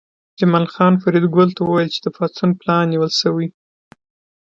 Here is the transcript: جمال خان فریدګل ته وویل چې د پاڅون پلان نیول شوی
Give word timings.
جمال 0.39 0.65
خان 0.73 0.93
فریدګل 1.01 1.49
ته 1.55 1.61
وویل 1.63 1.89
چې 1.95 1.99
د 2.03 2.07
پاڅون 2.15 2.49
پلان 2.59 2.83
نیول 2.91 3.11
شوی 3.21 3.47